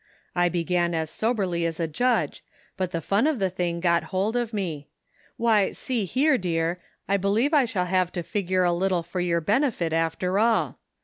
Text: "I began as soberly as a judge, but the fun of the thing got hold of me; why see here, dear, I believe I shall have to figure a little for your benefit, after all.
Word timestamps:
"I 0.35 0.49
began 0.49 0.95
as 0.95 1.11
soberly 1.11 1.63
as 1.63 1.79
a 1.79 1.87
judge, 1.87 2.43
but 2.75 2.89
the 2.89 3.01
fun 3.01 3.27
of 3.27 3.37
the 3.37 3.51
thing 3.51 3.79
got 3.79 4.05
hold 4.05 4.35
of 4.35 4.51
me; 4.51 4.89
why 5.37 5.73
see 5.73 6.05
here, 6.05 6.39
dear, 6.39 6.81
I 7.07 7.17
believe 7.17 7.53
I 7.53 7.65
shall 7.65 7.85
have 7.85 8.11
to 8.13 8.23
figure 8.23 8.63
a 8.63 8.73
little 8.73 9.03
for 9.03 9.19
your 9.19 9.41
benefit, 9.41 9.93
after 9.93 10.39
all. 10.39 10.79